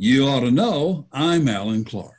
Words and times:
You 0.00 0.28
ought 0.28 0.40
to 0.40 0.52
know 0.52 1.08
I'm 1.10 1.48
Alan 1.48 1.82
Clark. 1.82 2.14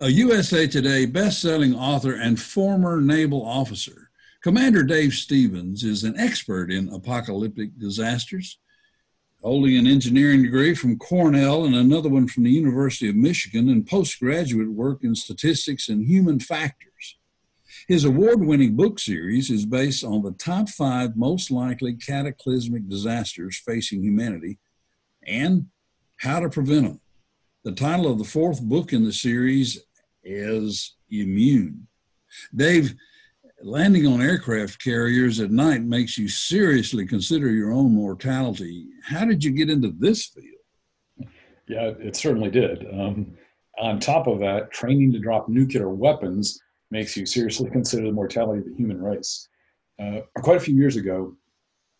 A 0.00 0.08
USA 0.08 0.66
Today 0.66 1.06
best-selling 1.06 1.72
author 1.72 2.14
and 2.14 2.42
former 2.42 3.00
naval 3.00 3.46
officer, 3.46 4.10
Commander 4.42 4.82
Dave 4.82 5.12
Stevens 5.12 5.84
is 5.84 6.02
an 6.02 6.18
expert 6.18 6.72
in 6.72 6.88
apocalyptic 6.88 7.78
disasters. 7.78 8.58
Holding 9.40 9.76
an 9.76 9.86
engineering 9.86 10.42
degree 10.42 10.74
from 10.74 10.98
Cornell 10.98 11.64
and 11.64 11.76
another 11.76 12.08
one 12.08 12.26
from 12.26 12.42
the 12.42 12.50
University 12.50 13.08
of 13.08 13.14
Michigan 13.14 13.68
and 13.68 13.86
postgraduate 13.86 14.72
work 14.72 15.04
in 15.04 15.14
statistics 15.14 15.88
and 15.88 16.04
human 16.04 16.40
factors. 16.40 17.18
His 17.86 18.04
award 18.04 18.44
winning 18.44 18.74
book 18.74 18.98
series 18.98 19.48
is 19.48 19.64
based 19.64 20.02
on 20.02 20.22
the 20.22 20.32
top 20.32 20.68
five 20.68 21.14
most 21.14 21.52
likely 21.52 21.94
cataclysmic 21.94 22.88
disasters 22.88 23.62
facing 23.64 24.02
humanity 24.02 24.58
and 25.24 25.66
how 26.24 26.40
to 26.40 26.48
prevent 26.48 26.84
them. 26.84 27.00
The 27.64 27.72
title 27.72 28.10
of 28.10 28.18
the 28.18 28.24
fourth 28.24 28.62
book 28.62 28.92
in 28.92 29.04
the 29.04 29.12
series 29.12 29.84
is 30.22 30.96
Immune. 31.10 31.86
Dave, 32.54 32.94
landing 33.62 34.06
on 34.06 34.22
aircraft 34.22 34.82
carriers 34.82 35.38
at 35.40 35.50
night 35.50 35.82
makes 35.82 36.16
you 36.16 36.28
seriously 36.28 37.06
consider 37.06 37.50
your 37.50 37.72
own 37.72 37.92
mortality. 37.92 38.86
How 39.04 39.26
did 39.26 39.44
you 39.44 39.50
get 39.50 39.68
into 39.68 39.94
this 39.98 40.26
field? 40.26 41.30
Yeah, 41.68 41.92
it 41.98 42.16
certainly 42.16 42.50
did. 42.50 42.86
Um, 42.92 43.36
on 43.78 43.98
top 44.00 44.26
of 44.26 44.38
that, 44.40 44.70
training 44.70 45.12
to 45.12 45.18
drop 45.18 45.48
nuclear 45.48 45.90
weapons 45.90 46.58
makes 46.90 47.16
you 47.16 47.26
seriously 47.26 47.70
consider 47.70 48.04
the 48.04 48.12
mortality 48.12 48.60
of 48.60 48.66
the 48.66 48.74
human 48.74 49.02
race. 49.02 49.48
Uh, 50.00 50.20
quite 50.36 50.56
a 50.56 50.60
few 50.60 50.74
years 50.74 50.96
ago, 50.96 51.36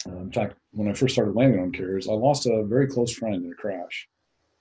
uh, 0.06 0.16
in 0.16 0.32
fact, 0.32 0.56
when 0.73 0.88
I 0.88 0.95
first 0.95 1.15
started 1.15 1.34
landing 1.34 1.60
on 1.60 1.73
carriers, 1.73 2.09
I 2.09 2.12
lost 2.12 2.46
a 2.46 2.65
very 2.65 2.87
close 2.87 3.12
friend 3.12 3.45
in 3.45 3.52
a 3.52 3.54
crash. 3.54 4.09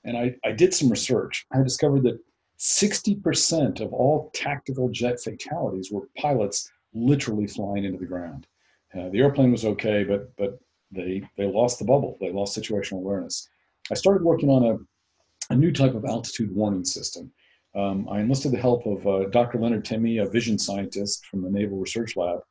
And 0.03 0.17
I, 0.17 0.35
I 0.43 0.51
did 0.51 0.73
some 0.73 0.89
research. 0.89 1.45
I 1.51 1.61
discovered 1.63 2.03
that 2.03 2.19
60% 2.59 3.81
of 3.81 3.93
all 3.93 4.31
tactical 4.33 4.89
jet 4.89 5.19
fatalities 5.19 5.91
were 5.91 6.09
pilots 6.17 6.71
literally 6.93 7.47
flying 7.47 7.85
into 7.85 7.97
the 7.97 8.05
ground. 8.05 8.47
Uh, 8.97 9.09
the 9.09 9.19
airplane 9.19 9.51
was 9.51 9.65
okay, 9.65 10.03
but 10.03 10.35
but 10.37 10.59
they 10.91 11.23
they 11.37 11.45
lost 11.45 11.79
the 11.79 11.85
bubble. 11.85 12.17
They 12.21 12.31
lost 12.31 12.57
situational 12.57 12.99
awareness. 12.99 13.49
I 13.91 13.95
started 13.95 14.23
working 14.23 14.49
on 14.49 14.63
a, 14.63 15.53
a 15.53 15.57
new 15.57 15.71
type 15.71 15.95
of 15.95 16.05
altitude 16.05 16.53
warning 16.55 16.85
system. 16.85 17.31
Um, 17.75 18.07
I 18.09 18.19
enlisted 18.19 18.51
the 18.51 18.59
help 18.59 18.85
of 18.85 19.07
uh, 19.07 19.29
Dr. 19.29 19.57
Leonard 19.59 19.83
Temme, 19.83 20.19
a 20.19 20.29
vision 20.29 20.59
scientist 20.59 21.25
from 21.25 21.41
the 21.41 21.49
Naval 21.49 21.79
Research 21.79 22.15
Lab, 22.15 22.41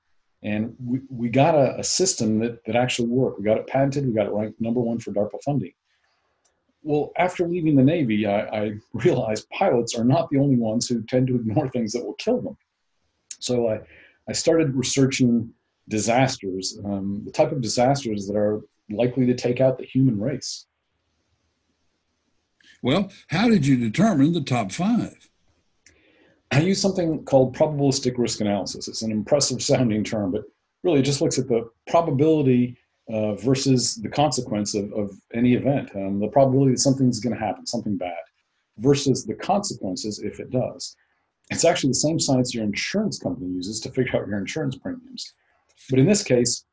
and 0.43 0.75
we, 0.85 1.01
we 1.09 1.29
got 1.29 1.55
a, 1.55 1.79
a 1.79 1.85
system 1.85 2.41
that, 2.41 2.65
that 2.67 2.75
actually 2.75 3.09
worked. 3.09 3.39
We 3.39 3.45
got 3.45 3.59
it 3.59 3.69
patented. 3.69 4.07
We 4.07 4.13
got 4.13 4.27
it 4.27 4.33
ranked 4.33 4.61
number 4.61 4.81
one 4.81 4.99
for 4.99 5.13
DARPA 5.13 5.41
funding. 5.45 5.73
Well, 6.83 7.13
after 7.17 7.47
leaving 7.47 7.77
the 7.77 7.85
Navy, 7.85 8.27
I, 8.27 8.41
I 8.41 8.73
realized 8.93 9.49
pilots 9.51 9.97
are 9.97 10.05
not 10.05 10.29
the 10.31 10.39
only 10.39 10.57
ones 10.57 10.89
who 10.89 11.03
tend 11.03 11.29
to 11.29 11.37
ignore 11.37 11.69
things 11.69 11.93
that 11.93 12.05
will 12.05 12.15
kill 12.15 12.41
them. 12.41 12.57
So 13.39 13.69
I, 13.69 13.81
I 14.29 14.33
started 14.33 14.75
researching 14.75 15.53
disasters, 15.89 16.79
um, 16.85 17.23
the 17.25 17.33
type 17.33 17.53
of 17.53 17.61
disasters 17.61 18.27
that 18.27 18.37
are 18.37 18.61
likely 18.91 19.27
to 19.27 19.35
take 19.35 19.61
out 19.61 19.79
the 19.79 19.85
human 19.85 20.21
race. 20.21 20.67
Well, 22.83 23.13
how 23.29 23.49
did 23.49 23.65
you 23.67 23.77
determine 23.77 24.33
the 24.33 24.43
top 24.43 24.73
five? 24.73 25.29
I 26.51 26.61
use 26.61 26.81
something 26.81 27.25
called 27.25 27.57
probabilistic 27.57 28.19
risk 28.19 28.41
analysis. 28.41 28.89
It's 28.89 29.03
an 29.03 29.13
impressive 29.13 29.63
sounding 29.63 30.05
term, 30.05 30.33
but 30.33 30.43
really 30.83 31.01
it 31.01 31.05
just 31.05 31.21
looks 31.21 31.39
at 31.39 31.49
the 31.49 31.71
probability 31.89 32.77
uh, 33.09 33.35
versus 33.35 33.97
the 33.97 34.09
consequence 34.09 34.75
of, 34.75 34.93
of 34.93 35.11
any 35.35 35.55
event, 35.55 35.91
um, 35.97 36.21
the 36.21 36.29
probability 36.29 36.73
that 36.73 36.79
something's 36.79 37.21
going 37.21 37.35
to 37.35 37.41
happen, 37.41 37.67
something 37.67 37.97
bad, 37.97 38.15
versus 38.79 39.25
the 39.25 39.35
consequences 39.35 40.21
if 40.21 40.41
it 40.41 40.51
does. 40.51 40.97
It's 41.51 41.65
actually 41.65 41.91
the 41.91 41.95
same 41.95 42.19
science 42.19 42.55
your 42.55 42.65
insurance 42.65 43.19
company 43.19 43.49
uses 43.49 43.81
to 43.81 43.91
figure 43.91 44.21
out 44.21 44.29
your 44.29 44.39
insurance 44.39 44.77
premiums. 44.77 45.35
But 45.91 45.99
in 45.99 46.07
this 46.07 46.23
case, 46.23 46.65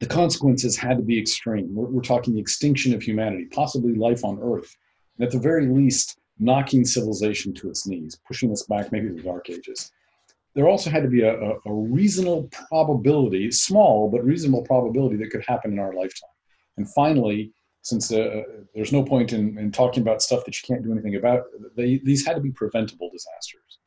the 0.00 0.06
consequences 0.06 0.76
had 0.76 0.98
to 0.98 1.02
be 1.02 1.18
extreme. 1.18 1.74
We're, 1.74 1.86
we're 1.86 2.02
talking 2.02 2.34
the 2.34 2.40
extinction 2.40 2.94
of 2.94 3.02
humanity, 3.02 3.46
possibly 3.46 3.94
life 3.94 4.24
on 4.24 4.38
Earth, 4.40 4.74
and 5.18 5.26
at 5.26 5.32
the 5.32 5.38
very 5.38 5.66
least, 5.66 6.18
knocking 6.38 6.84
civilization 6.84 7.54
to 7.54 7.68
its 7.70 7.86
knees, 7.86 8.18
pushing 8.26 8.52
us 8.52 8.62
back 8.64 8.92
maybe 8.92 9.08
to 9.08 9.14
the 9.14 9.22
Dark 9.22 9.48
Ages. 9.48 9.90
There 10.56 10.68
also 10.68 10.88
had 10.88 11.02
to 11.02 11.08
be 11.08 11.20
a, 11.20 11.38
a, 11.38 11.50
a 11.66 11.72
reasonable 11.72 12.48
probability, 12.70 13.50
small 13.50 14.10
but 14.10 14.24
reasonable 14.24 14.62
probability 14.62 15.16
that 15.18 15.30
could 15.30 15.44
happen 15.46 15.72
in 15.72 15.78
our 15.78 15.92
lifetime. 15.92 16.30
And 16.78 16.90
finally, 16.94 17.52
since 17.82 18.10
uh, 18.10 18.42
there's 18.74 18.90
no 18.90 19.04
point 19.04 19.32
in, 19.32 19.56
in, 19.58 19.70
talking 19.70 20.02
about 20.02 20.22
stuff 20.22 20.44
that 20.46 20.60
you 20.60 20.66
can't 20.66 20.82
do 20.82 20.90
anything 20.92 21.16
about, 21.16 21.44
they, 21.76 21.98
these 21.98 22.26
had 22.26 22.34
to 22.34 22.40
be 22.40 22.50
preventable 22.50 23.10
disasters. 23.12 23.78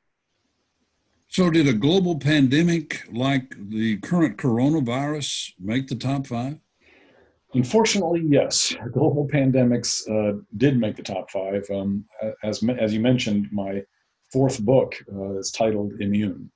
So, 1.28 1.50
did 1.50 1.68
a 1.68 1.74
global 1.74 2.18
pandemic 2.18 3.04
like 3.12 3.56
the 3.70 3.98
current 3.98 4.38
coronavirus 4.38 5.54
make 5.60 5.88
the 5.88 5.96
top 5.96 6.28
five? 6.28 6.60
Unfortunately, 7.54 8.24
yes. 8.28 8.76
Global 8.94 9.28
pandemics 9.28 10.08
uh, 10.10 10.40
did 10.58 10.80
make 10.80 10.96
the 10.96 11.04
top 11.04 11.30
five. 11.32 11.66
Um, 11.74 12.06
as, 12.44 12.64
as 12.80 12.94
you 12.94 13.00
mentioned, 13.00 13.48
my 13.52 13.84
fourth 14.32 14.60
book 14.62 14.96
uh, 15.12 15.38
is 15.38 15.52
titled 15.52 15.94
Immune. 16.00 16.52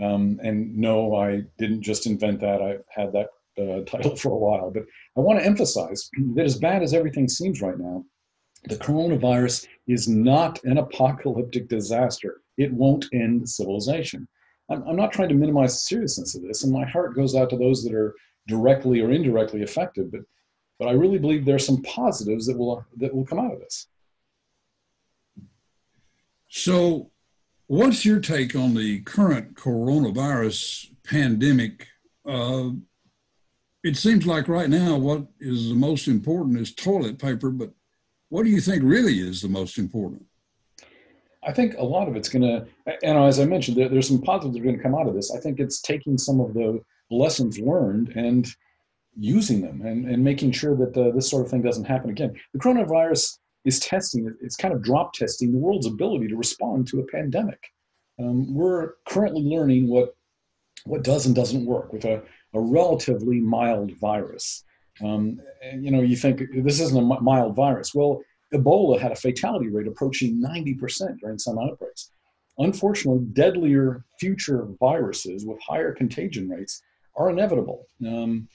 Um, 0.00 0.40
and 0.42 0.76
no, 0.76 1.14
I 1.14 1.42
didn't 1.58 1.82
just 1.82 2.06
invent 2.06 2.40
that. 2.40 2.60
I 2.60 2.78
had 2.88 3.12
that 3.12 3.28
uh, 3.58 3.84
title 3.86 4.16
for 4.16 4.32
a 4.32 4.36
while. 4.36 4.70
But 4.70 4.84
I 5.16 5.20
want 5.20 5.38
to 5.38 5.46
emphasize 5.46 6.10
that 6.34 6.44
as 6.44 6.58
bad 6.58 6.82
as 6.82 6.94
everything 6.94 7.28
seems 7.28 7.60
right 7.60 7.78
now, 7.78 8.04
the 8.64 8.76
coronavirus 8.76 9.66
is 9.86 10.08
not 10.08 10.62
an 10.64 10.78
apocalyptic 10.78 11.68
disaster. 11.68 12.40
It 12.56 12.72
won't 12.72 13.06
end 13.12 13.48
civilization. 13.48 14.26
I'm, 14.70 14.82
I'm 14.88 14.96
not 14.96 15.12
trying 15.12 15.28
to 15.28 15.34
minimize 15.34 15.74
the 15.74 15.80
seriousness 15.80 16.34
of 16.34 16.42
this, 16.42 16.64
and 16.64 16.72
my 16.72 16.84
heart 16.86 17.14
goes 17.14 17.34
out 17.34 17.50
to 17.50 17.58
those 17.58 17.84
that 17.84 17.92
are 17.92 18.14
directly 18.48 19.00
or 19.00 19.10
indirectly 19.10 19.62
affected. 19.62 20.10
But, 20.10 20.22
but 20.78 20.88
I 20.88 20.92
really 20.92 21.18
believe 21.18 21.44
there 21.44 21.56
are 21.56 21.58
some 21.58 21.82
positives 21.82 22.46
that 22.46 22.56
will 22.56 22.84
that 22.96 23.14
will 23.14 23.26
come 23.26 23.38
out 23.38 23.52
of 23.52 23.60
this. 23.60 23.86
So, 26.48 27.10
what's 27.66 28.04
your 28.04 28.20
take 28.20 28.54
on 28.54 28.74
the 28.74 29.00
current 29.00 29.54
coronavirus 29.54 30.90
pandemic? 31.04 31.88
Uh, 32.26 32.70
it 33.82 33.96
seems 33.96 34.26
like 34.26 34.48
right 34.48 34.70
now, 34.70 34.96
what 34.96 35.26
is 35.40 35.68
the 35.68 35.74
most 35.74 36.08
important 36.08 36.58
is 36.58 36.74
toilet 36.74 37.18
paper, 37.18 37.50
but 37.50 37.70
what 38.30 38.44
do 38.44 38.50
you 38.50 38.60
think 38.60 38.82
really 38.82 39.20
is 39.20 39.42
the 39.42 39.48
most 39.48 39.78
important? 39.78 40.24
I 41.46 41.52
think 41.52 41.76
a 41.76 41.84
lot 41.84 42.08
of 42.08 42.16
it's 42.16 42.30
going 42.30 42.42
to, 42.42 42.66
and 43.02 43.18
as 43.18 43.38
I 43.38 43.44
mentioned, 43.44 43.76
there, 43.76 43.88
there's 43.88 44.08
some 44.08 44.22
positives 44.22 44.54
that 44.54 44.60
are 44.60 44.64
going 44.64 44.76
to 44.76 44.82
come 44.82 44.94
out 44.94 45.06
of 45.06 45.14
this. 45.14 45.34
I 45.34 45.40
think 45.40 45.60
it's 45.60 45.82
taking 45.82 46.16
some 46.16 46.40
of 46.40 46.54
the 46.54 46.80
lessons 47.10 47.58
learned 47.58 48.14
and 48.16 48.46
using 49.16 49.60
them 49.60 49.82
and, 49.82 50.08
and 50.08 50.24
making 50.24 50.52
sure 50.52 50.74
that 50.74 50.96
uh, 50.96 51.14
this 51.14 51.28
sort 51.28 51.44
of 51.44 51.50
thing 51.50 51.62
doesn't 51.62 51.84
happen 51.84 52.10
again. 52.10 52.34
The 52.54 52.58
coronavirus 52.58 53.38
is 53.64 53.80
testing, 53.80 54.34
it's 54.42 54.56
kind 54.56 54.74
of 54.74 54.82
drop 54.82 55.12
testing 55.12 55.52
the 55.52 55.58
world's 55.58 55.86
ability 55.86 56.28
to 56.28 56.36
respond 56.36 56.86
to 56.88 57.00
a 57.00 57.06
pandemic. 57.06 57.72
Um, 58.18 58.54
we're 58.54 58.94
currently 59.06 59.42
learning 59.42 59.88
what, 59.88 60.16
what 60.84 61.02
does 61.02 61.26
and 61.26 61.34
doesn't 61.34 61.64
work 61.64 61.92
with 61.92 62.04
a, 62.04 62.22
a 62.52 62.60
relatively 62.60 63.40
mild 63.40 63.92
virus. 63.98 64.64
Um, 65.02 65.40
and, 65.62 65.84
you 65.84 65.90
know, 65.90 66.02
you 66.02 66.16
think 66.16 66.42
this 66.54 66.80
isn't 66.80 66.96
a 66.96 67.20
mild 67.20 67.56
virus. 67.56 67.94
Well, 67.94 68.22
Ebola 68.52 69.00
had 69.00 69.12
a 69.12 69.16
fatality 69.16 69.68
rate 69.68 69.88
approaching 69.88 70.40
90% 70.40 71.18
during 71.18 71.38
some 71.38 71.58
outbreaks. 71.58 72.10
Unfortunately, 72.58 73.24
deadlier 73.32 74.04
future 74.20 74.68
viruses 74.78 75.44
with 75.44 75.60
higher 75.60 75.92
contagion 75.92 76.48
rates 76.48 76.82
are 77.16 77.30
inevitable. 77.30 77.88
Um, 78.06 78.48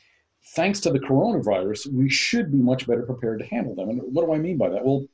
thanks 0.55 0.79
to 0.81 0.89
the 0.89 0.99
coronavirus, 0.99 1.91
we 1.93 2.09
should 2.09 2.51
be 2.51 2.57
much 2.57 2.87
better 2.87 3.03
prepared 3.03 3.39
to 3.39 3.45
handle 3.45 3.75
them. 3.75 3.89
And 3.89 4.01
what 4.13 4.25
do 4.25 4.33
I 4.33 4.37
mean 4.37 4.57
by 4.57 4.69
that? 4.69 4.83
Well, 4.83 5.05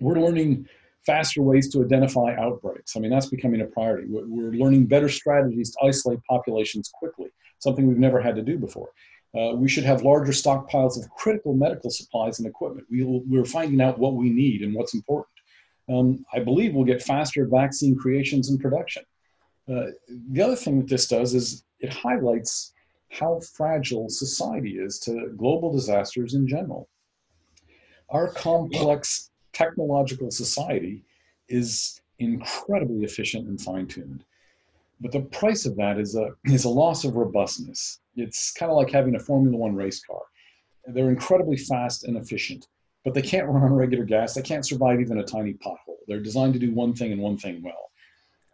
we're 0.00 0.20
learning 0.20 0.68
faster 1.04 1.42
ways 1.42 1.70
to 1.72 1.82
identify 1.82 2.34
outbreaks. 2.36 2.96
I 2.96 3.00
mean, 3.00 3.10
that's 3.10 3.26
becoming 3.26 3.62
a 3.62 3.66
priority. 3.66 4.06
We're 4.08 4.52
learning 4.52 4.86
better 4.86 5.08
strategies 5.08 5.72
to 5.72 5.86
isolate 5.86 6.20
populations 6.28 6.90
quickly, 6.92 7.30
something 7.58 7.86
we've 7.86 7.98
never 7.98 8.20
had 8.20 8.36
to 8.36 8.42
do 8.42 8.58
before. 8.58 8.90
Uh, 9.36 9.54
we 9.54 9.68
should 9.68 9.84
have 9.84 10.02
larger 10.02 10.32
stockpiles 10.32 10.98
of 10.98 11.08
critical 11.10 11.54
medical 11.54 11.88
supplies 11.90 12.38
and 12.38 12.48
equipment. 12.48 12.86
We 12.90 13.04
we're 13.04 13.44
finding 13.44 13.80
out 13.80 13.98
what 13.98 14.14
we 14.14 14.28
need 14.28 14.62
and 14.62 14.74
what's 14.74 14.94
important. 14.94 15.28
Um, 15.88 16.24
I 16.32 16.40
believe 16.40 16.74
we'll 16.74 16.84
get 16.84 17.02
faster 17.02 17.46
vaccine 17.46 17.96
creations 17.96 18.50
and 18.50 18.60
production. 18.60 19.04
Uh, 19.68 19.86
the 20.32 20.42
other 20.42 20.56
thing 20.56 20.78
that 20.78 20.88
this 20.88 21.06
does 21.06 21.34
is 21.34 21.64
it 21.78 21.92
highlights 21.92 22.72
how 23.10 23.40
fragile 23.54 24.08
society 24.08 24.78
is 24.78 24.98
to 25.00 25.32
global 25.36 25.72
disasters 25.72 26.34
in 26.34 26.46
general. 26.46 26.88
Our 28.08 28.32
complex 28.32 29.30
technological 29.52 30.30
society 30.30 31.04
is 31.48 32.00
incredibly 32.18 33.04
efficient 33.04 33.48
and 33.48 33.60
fine 33.60 33.86
tuned. 33.86 34.24
But 35.00 35.12
the 35.12 35.20
price 35.20 35.64
of 35.64 35.76
that 35.76 35.98
is 35.98 36.14
a, 36.14 36.30
is 36.44 36.64
a 36.64 36.68
loss 36.68 37.04
of 37.04 37.16
robustness. 37.16 38.00
It's 38.16 38.52
kind 38.52 38.70
of 38.70 38.76
like 38.76 38.90
having 38.90 39.14
a 39.16 39.20
Formula 39.20 39.56
One 39.56 39.74
race 39.74 40.02
car. 40.04 40.20
They're 40.86 41.10
incredibly 41.10 41.56
fast 41.56 42.04
and 42.04 42.16
efficient, 42.16 42.68
but 43.04 43.14
they 43.14 43.22
can't 43.22 43.48
run 43.48 43.62
on 43.62 43.72
regular 43.72 44.04
gas. 44.04 44.34
They 44.34 44.42
can't 44.42 44.66
survive 44.66 45.00
even 45.00 45.18
a 45.18 45.24
tiny 45.24 45.54
pothole. 45.54 45.98
They're 46.06 46.20
designed 46.20 46.52
to 46.54 46.58
do 46.58 46.74
one 46.74 46.94
thing 46.94 47.12
and 47.12 47.20
one 47.20 47.38
thing 47.38 47.62
well. 47.62 47.90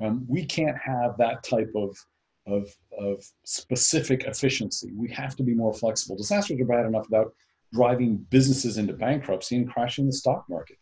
Um, 0.01 0.27
we 0.29 0.45
can't 0.45 0.77
have 0.77 1.17
that 1.19 1.43
type 1.43 1.73
of, 1.75 1.97
of, 2.47 2.69
of 2.99 3.25
specific 3.45 4.25
efficiency. 4.25 4.93
We 4.95 5.11
have 5.11 5.37
to 5.37 5.43
be 5.43 5.55
more 5.55 5.75
flexible. 5.75 6.17
Disasters 6.17 6.61
are 6.61 6.65
bad 6.65 6.87
enough 6.87 7.07
without 7.11 7.35
driving 7.73 8.17
businesses 8.31 8.79
into 8.79 8.93
bankruptcy 8.93 9.57
and 9.57 9.71
crashing 9.71 10.07
the 10.07 10.13
stock 10.13 10.45
market. 10.49 10.79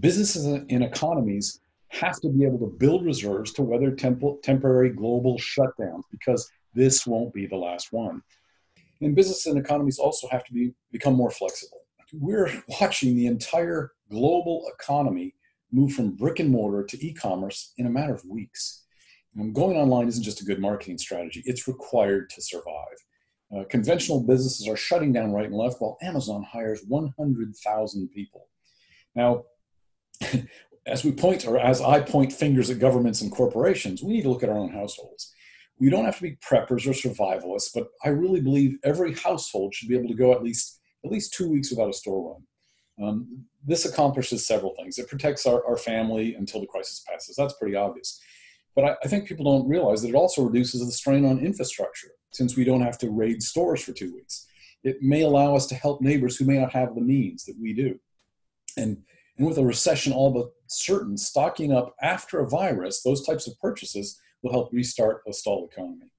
Businesses 0.00 0.46
and 0.46 0.82
economies 0.82 1.60
have 1.88 2.20
to 2.20 2.28
be 2.28 2.44
able 2.44 2.58
to 2.58 2.74
build 2.78 3.04
reserves 3.04 3.52
to 3.52 3.62
weather 3.62 3.90
temp- 3.90 4.42
temporary 4.42 4.90
global 4.90 5.38
shutdowns 5.38 6.02
because 6.10 6.50
this 6.74 7.06
won't 7.06 7.34
be 7.34 7.46
the 7.46 7.56
last 7.56 7.92
one. 7.92 8.22
And 9.00 9.14
business 9.14 9.46
and 9.46 9.58
economies 9.58 9.98
also 9.98 10.28
have 10.28 10.44
to 10.44 10.52
be, 10.52 10.72
become 10.90 11.14
more 11.14 11.30
flexible. 11.30 11.82
We're 12.12 12.50
watching 12.80 13.14
the 13.14 13.26
entire 13.26 13.92
global 14.10 14.64
economy 14.78 15.34
move 15.70 15.92
from 15.92 16.12
brick 16.12 16.38
and 16.38 16.50
mortar 16.50 16.84
to 16.84 17.06
e 17.06 17.12
commerce 17.12 17.72
in 17.78 17.86
a 17.86 17.90
matter 17.90 18.14
of 18.14 18.24
weeks. 18.24 18.81
And 19.36 19.54
going 19.54 19.76
online 19.76 20.08
isn't 20.08 20.22
just 20.22 20.40
a 20.40 20.44
good 20.44 20.60
marketing 20.60 20.98
strategy, 20.98 21.42
it's 21.46 21.68
required 21.68 22.30
to 22.30 22.42
survive. 22.42 22.96
Uh, 23.54 23.64
conventional 23.68 24.20
businesses 24.20 24.66
are 24.66 24.76
shutting 24.76 25.12
down 25.12 25.32
right 25.32 25.46
and 25.46 25.54
left 25.54 25.80
while 25.80 25.98
Amazon 26.02 26.42
hires 26.42 26.82
100,000 26.88 28.08
people. 28.08 28.48
Now, 29.14 29.44
as 30.86 31.04
we 31.04 31.12
point, 31.12 31.46
or 31.46 31.58
as 31.58 31.80
I 31.80 32.00
point 32.00 32.32
fingers 32.32 32.70
at 32.70 32.78
governments 32.78 33.20
and 33.20 33.30
corporations, 33.30 34.02
we 34.02 34.14
need 34.14 34.22
to 34.22 34.30
look 34.30 34.42
at 34.42 34.48
our 34.48 34.58
own 34.58 34.72
households. 34.72 35.32
We 35.78 35.90
don't 35.90 36.04
have 36.04 36.16
to 36.16 36.22
be 36.22 36.36
preppers 36.36 36.86
or 36.86 36.92
survivalists, 36.92 37.70
but 37.74 37.88
I 38.04 38.08
really 38.08 38.40
believe 38.40 38.78
every 38.84 39.14
household 39.14 39.74
should 39.74 39.88
be 39.88 39.96
able 39.96 40.08
to 40.08 40.14
go 40.14 40.32
at 40.32 40.42
least 40.42 40.80
at 41.04 41.10
least 41.10 41.34
two 41.34 41.50
weeks 41.50 41.70
without 41.70 41.90
a 41.90 41.92
store 41.92 42.32
run. 42.32 43.08
Um, 43.08 43.44
this 43.64 43.84
accomplishes 43.84 44.46
several 44.46 44.74
things. 44.76 44.98
It 44.98 45.08
protects 45.08 45.46
our, 45.46 45.66
our 45.66 45.76
family 45.76 46.34
until 46.34 46.60
the 46.60 46.66
crisis 46.68 47.04
passes. 47.08 47.34
That's 47.34 47.54
pretty 47.54 47.74
obvious. 47.74 48.20
But 48.74 48.84
I, 48.84 48.96
I 49.04 49.08
think 49.08 49.26
people 49.26 49.44
don't 49.44 49.68
realize 49.68 50.02
that 50.02 50.08
it 50.08 50.14
also 50.14 50.42
reduces 50.42 50.84
the 50.84 50.92
strain 50.92 51.24
on 51.24 51.44
infrastructure 51.44 52.12
since 52.32 52.56
we 52.56 52.64
don't 52.64 52.80
have 52.82 52.98
to 52.98 53.10
raid 53.10 53.42
stores 53.42 53.82
for 53.82 53.92
two 53.92 54.14
weeks. 54.14 54.46
It 54.84 55.02
may 55.02 55.22
allow 55.22 55.54
us 55.54 55.66
to 55.66 55.74
help 55.74 56.00
neighbors 56.00 56.36
who 56.36 56.44
may 56.44 56.58
not 56.58 56.72
have 56.72 56.94
the 56.94 57.00
means 57.00 57.44
that 57.44 57.56
we 57.60 57.72
do. 57.72 57.98
And, 58.76 58.98
and 59.36 59.46
with 59.46 59.58
a 59.58 59.64
recession 59.64 60.12
all 60.12 60.32
but 60.32 60.50
certain, 60.66 61.16
stocking 61.16 61.72
up 61.72 61.94
after 62.00 62.40
a 62.40 62.48
virus, 62.48 63.02
those 63.02 63.24
types 63.24 63.46
of 63.46 63.58
purchases 63.60 64.20
will 64.42 64.52
help 64.52 64.72
restart 64.72 65.22
a 65.28 65.32
stalled 65.32 65.70
economy. 65.70 66.10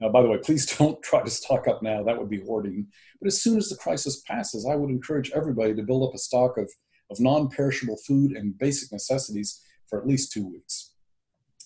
Now, 0.00 0.08
by 0.08 0.22
the 0.22 0.28
way, 0.28 0.38
please 0.38 0.66
don't 0.78 1.02
try 1.02 1.22
to 1.22 1.30
stock 1.30 1.66
up 1.66 1.82
now. 1.82 2.02
That 2.02 2.18
would 2.18 2.30
be 2.30 2.40
hoarding. 2.40 2.88
But 3.20 3.28
as 3.28 3.40
soon 3.40 3.56
as 3.56 3.68
the 3.68 3.76
crisis 3.76 4.22
passes, 4.26 4.66
I 4.66 4.74
would 4.74 4.90
encourage 4.90 5.30
everybody 5.32 5.74
to 5.74 5.82
build 5.82 6.08
up 6.08 6.14
a 6.14 6.18
stock 6.18 6.58
of, 6.58 6.70
of 7.10 7.20
non 7.20 7.48
perishable 7.48 7.96
food 8.06 8.32
and 8.32 8.58
basic 8.58 8.92
necessities 8.92 9.60
for 9.88 10.00
at 10.00 10.06
least 10.06 10.32
two 10.32 10.46
weeks. 10.46 10.91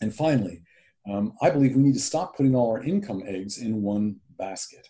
And 0.00 0.14
finally, 0.14 0.62
um, 1.10 1.34
I 1.40 1.50
believe 1.50 1.75
we 1.75 1.82
need 1.82 1.94
to 1.94 2.00
stop 2.00 2.37
putting 2.37 2.54
all 2.54 2.70
our 2.70 2.82
income 2.82 3.22
eggs 3.26 3.58
in 3.58 3.82
one 3.82 4.16
basket. 4.38 4.88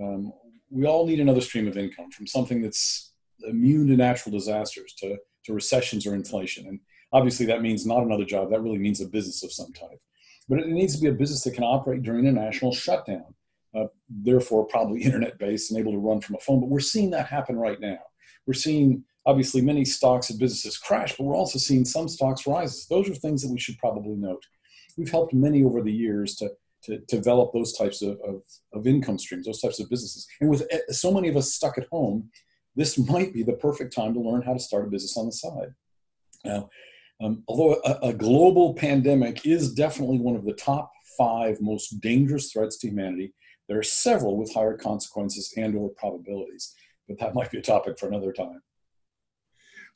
Um, 0.00 0.32
we 0.70 0.86
all 0.86 1.06
need 1.06 1.20
another 1.20 1.40
stream 1.40 1.68
of 1.68 1.76
income 1.76 2.10
from 2.10 2.26
something 2.26 2.62
that's 2.62 3.12
immune 3.46 3.86
to 3.88 3.96
natural 3.96 4.32
disasters, 4.32 4.94
to, 4.98 5.16
to 5.44 5.52
recessions 5.52 6.06
or 6.06 6.14
inflation. 6.14 6.66
And 6.66 6.80
obviously, 7.12 7.46
that 7.46 7.62
means 7.62 7.86
not 7.86 8.02
another 8.02 8.24
job, 8.24 8.50
that 8.50 8.62
really 8.62 8.78
means 8.78 9.00
a 9.00 9.06
business 9.06 9.42
of 9.42 9.52
some 9.52 9.72
type. 9.72 10.00
But 10.48 10.60
it 10.60 10.68
needs 10.68 10.94
to 10.96 11.00
be 11.00 11.08
a 11.08 11.12
business 11.12 11.44
that 11.44 11.54
can 11.54 11.64
operate 11.64 12.02
during 12.02 12.26
a 12.26 12.32
national 12.32 12.72
shutdown, 12.72 13.34
uh, 13.76 13.86
therefore, 14.08 14.66
probably 14.66 15.02
internet 15.04 15.38
based 15.38 15.70
and 15.70 15.78
able 15.78 15.92
to 15.92 15.98
run 15.98 16.20
from 16.20 16.36
a 16.36 16.40
phone. 16.40 16.60
But 16.60 16.70
we're 16.70 16.80
seeing 16.80 17.10
that 17.10 17.26
happen 17.26 17.56
right 17.56 17.80
now. 17.80 17.98
We're 18.46 18.54
seeing 18.54 19.04
obviously 19.26 19.60
many 19.60 19.84
stocks 19.84 20.30
and 20.30 20.38
businesses 20.38 20.78
crash, 20.78 21.16
but 21.16 21.24
we're 21.24 21.36
also 21.36 21.58
seeing 21.58 21.84
some 21.84 22.08
stocks 22.08 22.46
rise. 22.46 22.86
Those 22.86 23.08
are 23.08 23.14
things 23.14 23.42
that 23.42 23.52
we 23.52 23.60
should 23.60 23.78
probably 23.78 24.16
note 24.16 24.42
we've 24.96 25.10
helped 25.10 25.34
many 25.34 25.64
over 25.64 25.82
the 25.82 25.92
years 25.92 26.34
to, 26.36 26.50
to, 26.84 26.98
develop 27.08 27.52
those 27.52 27.72
types 27.72 28.02
of, 28.02 28.18
of, 28.26 28.42
of, 28.72 28.86
income 28.86 29.18
streams, 29.18 29.46
those 29.46 29.60
types 29.60 29.80
of 29.80 29.88
businesses. 29.88 30.26
And 30.40 30.50
with 30.50 30.66
eh, 30.70 30.80
so 30.90 31.12
many 31.12 31.28
of 31.28 31.36
us 31.36 31.52
stuck 31.52 31.78
at 31.78 31.88
home, 31.90 32.30
this 32.74 32.98
might 32.98 33.32
be 33.32 33.42
the 33.42 33.54
perfect 33.54 33.94
time 33.94 34.14
to 34.14 34.20
learn 34.20 34.42
how 34.42 34.54
to 34.54 34.58
start 34.58 34.86
a 34.86 34.90
business 34.90 35.16
on 35.16 35.26
the 35.26 35.32
side. 35.32 35.74
Now, 36.44 36.70
um, 37.22 37.44
although 37.46 37.80
a, 37.84 38.08
a, 38.08 38.12
global 38.12 38.74
pandemic 38.74 39.46
is 39.46 39.74
definitely 39.74 40.18
one 40.18 40.34
of 40.34 40.44
the 40.44 40.54
top 40.54 40.90
five 41.16 41.60
most 41.60 42.00
dangerous 42.00 42.50
threats 42.50 42.78
to 42.78 42.88
humanity, 42.88 43.32
there 43.68 43.78
are 43.78 43.84
several 43.84 44.36
with 44.36 44.52
higher 44.52 44.76
consequences 44.76 45.52
and 45.56 45.76
or 45.76 45.90
probabilities. 45.90 46.74
But 47.06 47.20
that 47.20 47.34
might 47.34 47.50
be 47.50 47.58
a 47.58 47.62
topic 47.62 47.98
for 47.98 48.08
another 48.08 48.32
time. 48.32 48.60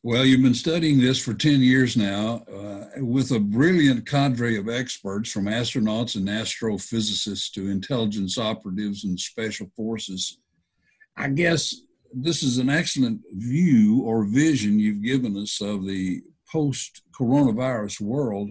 Well, 0.07 0.25
you've 0.25 0.41
been 0.41 0.55
studying 0.55 1.01
this 1.01 1.19
for 1.19 1.35
10 1.35 1.61
years 1.63 1.97
now 1.97 2.45
uh, 2.49 3.03
with 3.03 3.33
a 3.33 3.41
brilliant 3.41 4.07
cadre 4.07 4.57
of 4.57 4.69
experts 4.69 5.33
from 5.33 5.47
astronauts 5.47 6.15
and 6.15 6.29
astrophysicists 6.29 7.51
to 7.55 7.69
intelligence 7.69 8.39
operatives 8.39 9.03
and 9.03 9.19
special 9.19 9.69
forces. 9.75 10.39
I 11.17 11.31
guess 11.31 11.75
this 12.13 12.45
is 12.45 12.59
an 12.59 12.71
excellent 12.71 13.23
view 13.33 14.03
or 14.05 14.25
vision 14.25 14.79
you've 14.79 15.03
given 15.03 15.37
us 15.37 15.61
of 15.61 15.85
the 15.85 16.23
post 16.53 17.03
coronavirus 17.13 18.01
world. 18.01 18.51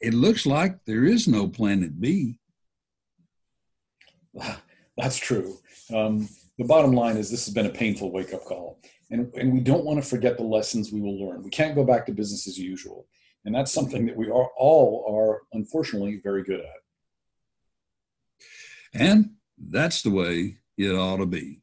It 0.00 0.12
looks 0.12 0.44
like 0.44 0.84
there 0.86 1.04
is 1.04 1.28
no 1.28 1.46
planet 1.46 2.00
B. 2.00 2.40
That's 4.96 5.18
true. 5.18 5.58
Um, 5.94 6.28
the 6.60 6.66
bottom 6.66 6.92
line 6.92 7.16
is 7.16 7.30
this 7.30 7.46
has 7.46 7.54
been 7.54 7.64
a 7.64 7.70
painful 7.70 8.12
wake 8.12 8.34
up 8.34 8.44
call 8.44 8.78
and, 9.10 9.32
and 9.34 9.50
we 9.50 9.60
don't 9.60 9.86
want 9.86 10.00
to 10.00 10.06
forget 10.06 10.36
the 10.36 10.42
lessons 10.42 10.92
we 10.92 11.00
will 11.00 11.18
learn. 11.18 11.42
We 11.42 11.48
can't 11.48 11.74
go 11.74 11.84
back 11.84 12.04
to 12.06 12.12
business 12.12 12.46
as 12.46 12.58
usual. 12.58 13.06
And 13.46 13.54
that's 13.54 13.72
something 13.72 14.04
that 14.04 14.14
we 14.14 14.26
are 14.26 14.50
all 14.58 15.06
are 15.08 15.40
unfortunately 15.54 16.20
very 16.22 16.44
good 16.44 16.60
at. 16.60 16.66
And 18.92 19.30
that's 19.58 20.02
the 20.02 20.10
way 20.10 20.58
it 20.76 20.90
ought 20.90 21.16
to 21.16 21.26
be. 21.26 21.62